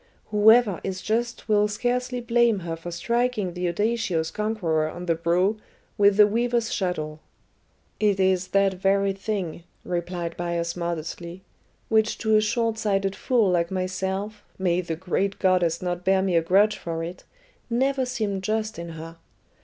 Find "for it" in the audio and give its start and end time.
16.77-17.23